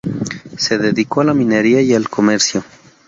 [0.57, 2.63] Se dedicó a la minería y el comercio.